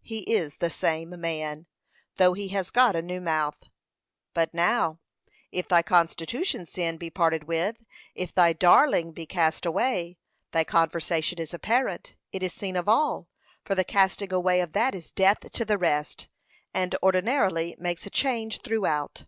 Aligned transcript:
He 0.00 0.20
is 0.20 0.56
the 0.56 0.70
same 0.70 1.20
man, 1.20 1.66
though 2.16 2.32
he 2.32 2.48
has 2.48 2.70
got 2.70 2.96
a 2.96 3.02
new 3.02 3.20
mouth. 3.20 3.64
But 4.32 4.54
now, 4.54 4.98
if 5.52 5.68
thy 5.68 5.82
constitution 5.82 6.64
sin 6.64 6.96
be 6.96 7.10
parted 7.10 7.44
with, 7.44 7.76
if 8.14 8.34
thy 8.34 8.54
darling 8.54 9.12
be 9.12 9.26
cast 9.26 9.66
away, 9.66 10.16
thy 10.52 10.64
conversion 10.64 11.38
is 11.38 11.52
apparent, 11.52 12.14
it 12.32 12.42
is 12.42 12.54
seen 12.54 12.76
of 12.76 12.88
all, 12.88 13.28
for 13.62 13.74
the 13.74 13.84
casting 13.84 14.32
away 14.32 14.62
of 14.62 14.72
that 14.72 14.94
is 14.94 15.10
death 15.10 15.40
to 15.52 15.66
the 15.66 15.76
rest, 15.76 16.28
and 16.72 16.96
ordinarily 17.02 17.76
makes 17.78 18.06
a 18.06 18.10
change 18.10 18.62
throughout. 18.62 19.26